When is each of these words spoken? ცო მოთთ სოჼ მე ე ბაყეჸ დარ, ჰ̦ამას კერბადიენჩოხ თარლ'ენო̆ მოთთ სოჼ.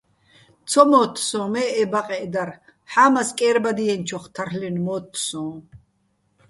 ცო 0.69 0.81
მოთთ 0.89 1.15
სოჼ 1.27 1.41
მე 1.53 1.63
ე 1.81 1.83
ბაყეჸ 1.91 2.25
დარ, 2.33 2.49
ჰ̦ამას 2.91 3.29
კერბადიენჩოხ 3.39 4.25
თარლ'ენო̆ 4.35 4.83
მოთთ 4.85 5.13
სოჼ. 5.27 5.45